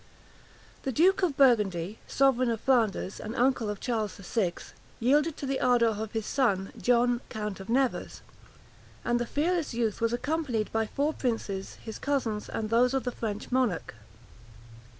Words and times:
61 0.81 0.81
The 0.81 0.91
duke 0.93 1.21
of 1.21 1.37
Burgundy, 1.37 1.99
sovereign 2.07 2.49
of 2.49 2.59
Flanders, 2.59 3.19
and 3.19 3.35
uncle 3.35 3.69
of 3.69 3.79
Charles 3.79 4.17
the 4.17 4.23
Sixth, 4.23 4.73
yielded 4.99 5.37
to 5.37 5.45
the 5.45 5.59
ardor 5.59 5.89
of 5.89 6.13
his 6.13 6.25
son, 6.25 6.71
John 6.75 7.21
count 7.29 7.59
of 7.59 7.69
Nevers; 7.69 8.21
and 9.05 9.19
the 9.19 9.27
fearless 9.27 9.75
youth 9.75 10.01
was 10.01 10.11
accompanied 10.11 10.71
by 10.71 10.87
four 10.87 11.13
princes, 11.13 11.75
his 11.85 11.99
cousins, 11.99 12.49
and 12.49 12.71
those 12.71 12.95
of 12.95 13.03
the 13.03 13.11
French 13.11 13.51
monarch. 13.51 13.93